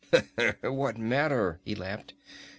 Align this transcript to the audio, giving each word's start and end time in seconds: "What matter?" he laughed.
"What 0.63 0.97
matter?" 0.97 1.59
he 1.63 1.75
laughed. 1.75 2.15